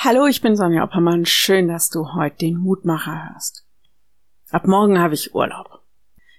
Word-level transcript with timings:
Hallo, 0.00 0.26
ich 0.26 0.42
bin 0.42 0.54
Sonja 0.54 0.84
Oppermann. 0.84 1.26
Schön, 1.26 1.66
dass 1.66 1.90
du 1.90 2.14
heute 2.14 2.36
den 2.36 2.56
Mutmacher 2.56 3.30
hörst. 3.32 3.66
Ab 4.48 4.68
morgen 4.68 5.00
habe 5.00 5.14
ich 5.14 5.34
Urlaub. 5.34 5.82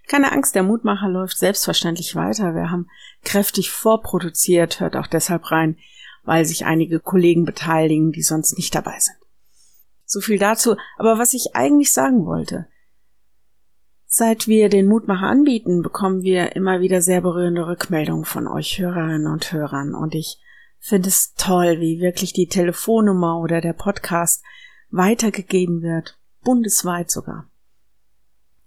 Keine 0.07 0.31
Angst, 0.31 0.55
der 0.55 0.63
Mutmacher 0.63 1.09
läuft 1.09 1.37
selbstverständlich 1.37 2.15
weiter. 2.15 2.55
Wir 2.55 2.71
haben 2.71 2.87
kräftig 3.25 3.69
vorproduziert, 3.69 4.79
hört 4.79 4.95
auch 4.95 5.07
deshalb 5.07 5.51
rein, 5.51 5.77
weil 6.23 6.45
sich 6.45 6.65
einige 6.65 7.01
Kollegen 7.01 7.43
beteiligen, 7.43 8.13
die 8.13 8.21
sonst 8.21 8.55
nicht 8.55 8.73
dabei 8.73 8.97
sind. 8.97 9.17
So 10.05 10.21
viel 10.21 10.39
dazu. 10.39 10.77
Aber 10.97 11.19
was 11.19 11.33
ich 11.33 11.53
eigentlich 11.53 11.91
sagen 11.91 12.25
wollte. 12.25 12.65
Seit 14.05 14.47
wir 14.47 14.69
den 14.69 14.87
Mutmacher 14.87 15.27
anbieten, 15.27 15.81
bekommen 15.81 16.21
wir 16.21 16.55
immer 16.55 16.79
wieder 16.79 17.01
sehr 17.01 17.19
berührende 17.19 17.67
Rückmeldungen 17.67 18.23
von 18.23 18.47
euch 18.47 18.79
Hörerinnen 18.79 19.27
und 19.27 19.51
Hörern 19.51 19.95
und 19.95 20.15
ich 20.15 20.39
finde 20.79 21.09
es 21.09 21.33
toll, 21.35 21.79
wie 21.79 21.99
wirklich 21.99 22.33
die 22.33 22.47
Telefonnummer 22.47 23.39
oder 23.39 23.61
der 23.61 23.73
Podcast 23.73 24.43
weitergegeben 24.89 25.81
wird, 25.81 26.17
bundesweit 26.43 27.11
sogar. 27.11 27.49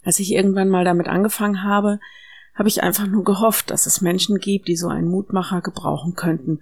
Als 0.05 0.19
ich 0.19 0.33
irgendwann 0.33 0.69
mal 0.69 0.84
damit 0.84 1.09
angefangen 1.09 1.62
habe, 1.62 2.01
habe 2.55 2.69
ich 2.69 2.83
einfach 2.83 3.06
nur 3.06 3.25
gehofft, 3.25 3.70
dass 3.70 3.87
es 3.87 4.01
Menschen 4.01 4.39
gibt, 4.39 4.69
die 4.69 4.77
so 4.77 4.89
einen 4.89 5.09
Mutmacher 5.09 5.62
gebrauchen 5.62 6.15
könnten 6.15 6.61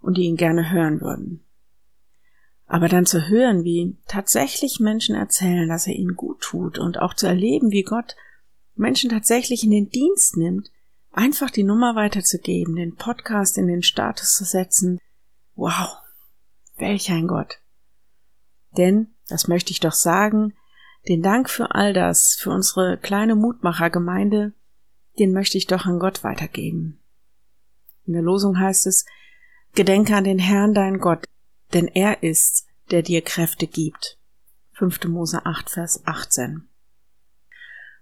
und 0.00 0.16
die 0.16 0.24
ihn 0.24 0.36
gerne 0.36 0.70
hören 0.70 1.00
würden. 1.00 1.44
Aber 2.66 2.88
dann 2.88 3.06
zu 3.06 3.28
hören, 3.28 3.64
wie 3.64 3.96
tatsächlich 4.08 4.80
Menschen 4.80 5.14
erzählen, 5.14 5.68
dass 5.68 5.86
er 5.86 5.94
ihnen 5.94 6.16
gut 6.16 6.40
tut 6.40 6.78
und 6.78 6.98
auch 6.98 7.14
zu 7.14 7.26
erleben, 7.26 7.70
wie 7.70 7.82
Gott 7.82 8.16
Menschen 8.74 9.10
tatsächlich 9.10 9.64
in 9.64 9.70
den 9.70 9.90
Dienst 9.90 10.36
nimmt, 10.36 10.70
einfach 11.12 11.50
die 11.50 11.62
Nummer 11.62 11.94
weiterzugeben, 11.94 12.76
den 12.76 12.96
Podcast 12.96 13.58
in 13.58 13.66
den 13.66 13.82
Status 13.82 14.34
zu 14.34 14.44
setzen. 14.44 14.98
Wow, 15.54 15.98
welch 16.76 17.10
ein 17.10 17.28
Gott. 17.28 17.58
Denn, 18.76 19.14
das 19.28 19.48
möchte 19.48 19.70
ich 19.70 19.80
doch 19.80 19.92
sagen, 19.92 20.54
den 21.08 21.22
Dank 21.22 21.50
für 21.50 21.74
all 21.74 21.92
das, 21.92 22.36
für 22.38 22.50
unsere 22.50 22.96
kleine 22.96 23.34
Mutmachergemeinde, 23.34 24.52
den 25.18 25.32
möchte 25.32 25.58
ich 25.58 25.66
doch 25.66 25.84
an 25.84 25.98
Gott 25.98 26.24
weitergeben. 26.24 27.00
In 28.06 28.14
der 28.14 28.22
Losung 28.22 28.58
heißt 28.58 28.86
es, 28.86 29.04
Gedenke 29.74 30.16
an 30.16 30.24
den 30.24 30.38
Herrn 30.38 30.74
dein 30.74 30.98
Gott, 30.98 31.24
denn 31.72 31.88
er 31.88 32.22
ist, 32.22 32.66
der 32.90 33.02
dir 33.02 33.22
Kräfte 33.22 33.66
gibt. 33.66 34.18
5. 34.72 35.04
Mose 35.04 35.44
8, 35.44 35.70
Vers 35.70 36.06
18. 36.06 36.68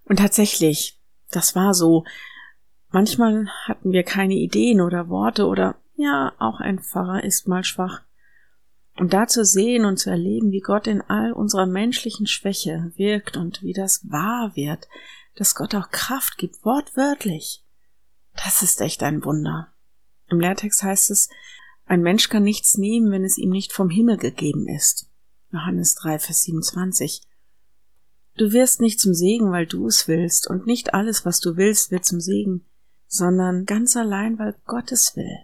Und 0.04 0.18
tatsächlich, 0.18 0.98
das 1.30 1.54
war 1.54 1.74
so, 1.74 2.04
Manchmal 2.92 3.46
hatten 3.66 3.92
wir 3.92 4.02
keine 4.02 4.34
Ideen 4.34 4.80
oder 4.80 5.08
Worte 5.08 5.46
oder 5.46 5.76
ja, 5.94 6.32
auch 6.38 6.60
ein 6.60 6.80
Pfarrer 6.80 7.22
ist 7.22 7.46
mal 7.46 7.62
schwach. 7.62 8.02
Und 8.96 9.12
da 9.12 9.26
zu 9.26 9.44
sehen 9.44 9.84
und 9.84 9.98
zu 9.98 10.10
erleben, 10.10 10.50
wie 10.50 10.60
Gott 10.60 10.86
in 10.86 11.00
all 11.02 11.32
unserer 11.32 11.66
menschlichen 11.66 12.26
Schwäche 12.26 12.92
wirkt 12.96 13.36
und 13.36 13.62
wie 13.62 13.72
das 13.72 14.10
wahr 14.10 14.52
wird, 14.56 14.88
dass 15.36 15.54
Gott 15.54 15.74
auch 15.74 15.90
Kraft 15.90 16.36
gibt, 16.36 16.64
wortwörtlich, 16.64 17.64
das 18.34 18.62
ist 18.62 18.80
echt 18.80 19.02
ein 19.02 19.24
Wunder. 19.24 19.68
Im 20.28 20.40
Lehrtext 20.40 20.82
heißt 20.82 21.10
es, 21.10 21.28
ein 21.86 22.02
Mensch 22.02 22.28
kann 22.28 22.42
nichts 22.42 22.76
nehmen, 22.76 23.10
wenn 23.10 23.24
es 23.24 23.38
ihm 23.38 23.50
nicht 23.50 23.72
vom 23.72 23.90
Himmel 23.90 24.16
gegeben 24.16 24.68
ist. 24.68 25.08
Johannes 25.52 25.94
3, 25.96 26.18
Vers 26.18 26.42
27. 26.42 27.22
Du 28.36 28.52
wirst 28.52 28.80
nicht 28.80 29.00
zum 29.00 29.12
Segen, 29.12 29.50
weil 29.50 29.66
du 29.66 29.86
es 29.86 30.08
willst, 30.08 30.48
und 30.48 30.66
nicht 30.66 30.94
alles, 30.94 31.24
was 31.24 31.40
du 31.40 31.56
willst, 31.56 31.90
wird 31.90 32.04
zum 32.04 32.20
Segen 32.20 32.64
sondern 33.12 33.66
ganz 33.66 33.96
allein, 33.96 34.38
weil 34.38 34.54
Gott 34.66 34.92
es 34.92 35.16
will. 35.16 35.38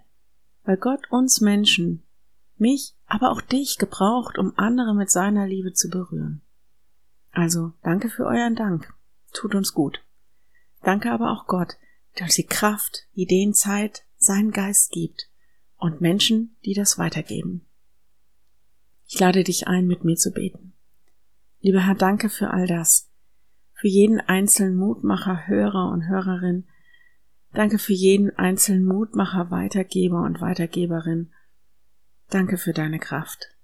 Weil 0.63 0.77
Gott 0.77 1.11
uns 1.11 1.41
Menschen, 1.41 2.01
mich, 2.55 2.95
aber 3.05 3.29
auch 3.29 3.41
dich 3.41 3.77
gebraucht, 3.77 4.37
um 4.37 4.53
andere 4.55 4.95
mit 4.95 5.11
seiner 5.11 5.45
Liebe 5.45 5.73
zu 5.73 5.89
berühren. 5.89 6.41
Also 7.31 7.73
danke 7.83 8.09
für 8.09 8.25
euren 8.25 8.55
Dank. 8.55 8.93
Tut 9.33 9.53
uns 9.53 9.73
gut. 9.73 10.01
Danke 10.81 11.11
aber 11.11 11.31
auch 11.31 11.45
Gott, 11.45 11.75
der 12.17 12.23
uns 12.23 12.35
die 12.35 12.45
Kraft, 12.45 13.05
Ideen, 13.13 13.53
Zeit, 13.53 14.05
seinen 14.17 14.51
Geist 14.51 14.91
gibt 14.91 15.29
und 15.77 15.99
Menschen, 15.99 16.55
die 16.63 16.73
das 16.73 16.97
weitergeben. 16.97 17.65
Ich 19.07 19.19
lade 19.19 19.43
dich 19.43 19.67
ein, 19.67 19.87
mit 19.87 20.05
mir 20.05 20.15
zu 20.15 20.31
beten. 20.31 20.73
Lieber 21.59 21.81
Herr, 21.81 21.95
danke 21.95 22.29
für 22.29 22.51
all 22.51 22.65
das, 22.65 23.09
für 23.73 23.89
jeden 23.89 24.21
einzelnen 24.21 24.77
Mutmacher, 24.77 25.47
Hörer 25.47 25.91
und 25.91 26.07
Hörerin, 26.07 26.65
Danke 27.53 27.79
für 27.79 27.93
jeden 27.93 28.35
einzelnen 28.37 28.85
Mutmacher, 28.85 29.51
Weitergeber 29.51 30.23
und 30.23 30.41
Weitergeberin. 30.41 31.31
Danke 32.29 32.57
für 32.57 32.73
deine 32.73 32.99
Kraft. 32.99 33.55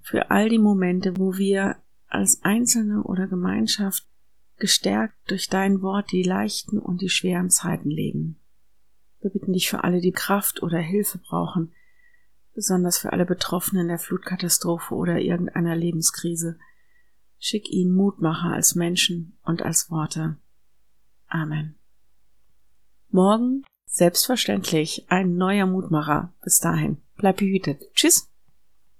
Für 0.00 0.30
all 0.30 0.48
die 0.48 0.58
Momente, 0.58 1.16
wo 1.16 1.36
wir 1.36 1.76
als 2.08 2.42
Einzelne 2.42 3.02
oder 3.04 3.26
Gemeinschaft 3.26 4.06
gestärkt 4.58 5.14
durch 5.28 5.48
dein 5.48 5.82
Wort 5.82 6.12
die 6.12 6.22
leichten 6.22 6.78
und 6.78 7.00
die 7.00 7.08
schweren 7.08 7.50
Zeiten 7.50 7.90
leben. 7.90 8.38
Wir 9.20 9.30
bitten 9.30 9.52
dich 9.52 9.70
für 9.70 9.84
alle, 9.84 10.00
die 10.00 10.12
Kraft 10.12 10.62
oder 10.62 10.78
Hilfe 10.78 11.18
brauchen, 11.18 11.72
besonders 12.54 12.98
für 12.98 13.12
alle 13.12 13.24
Betroffenen 13.24 13.88
der 13.88 13.98
Flutkatastrophe 13.98 14.94
oder 14.94 15.20
irgendeiner 15.20 15.76
Lebenskrise. 15.76 16.58
Schick 17.38 17.70
ihnen 17.70 17.94
Mutmacher 17.94 18.52
als 18.52 18.74
Menschen 18.74 19.36
und 19.42 19.62
als 19.62 19.90
Worte. 19.90 20.36
Amen. 21.28 21.76
Morgen 23.14 23.62
selbstverständlich 23.84 25.04
ein 25.10 25.36
neuer 25.36 25.66
Mutmacher. 25.66 26.32
Bis 26.42 26.60
dahin, 26.60 26.96
bleib 27.16 27.36
behütet. 27.36 27.82
Tschüss. 27.94 28.31